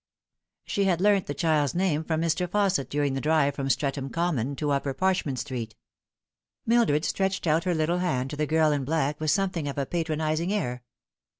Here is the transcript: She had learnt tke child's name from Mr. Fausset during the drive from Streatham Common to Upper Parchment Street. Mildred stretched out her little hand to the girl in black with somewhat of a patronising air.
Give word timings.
She 0.65 0.85
had 0.85 0.99
learnt 0.99 1.27
tke 1.27 1.37
child's 1.37 1.75
name 1.75 2.03
from 2.03 2.21
Mr. 2.23 2.47
Fausset 2.47 2.89
during 2.89 3.13
the 3.13 3.21
drive 3.21 3.53
from 3.53 3.69
Streatham 3.69 4.09
Common 4.09 4.55
to 4.55 4.71
Upper 4.71 4.95
Parchment 4.95 5.37
Street. 5.37 5.75
Mildred 6.65 7.05
stretched 7.05 7.45
out 7.45 7.65
her 7.65 7.75
little 7.75 7.99
hand 7.99 8.31
to 8.31 8.35
the 8.35 8.47
girl 8.47 8.71
in 8.71 8.83
black 8.83 9.19
with 9.19 9.29
somewhat 9.29 9.67
of 9.67 9.77
a 9.77 9.85
patronising 9.85 10.51
air. 10.51 10.81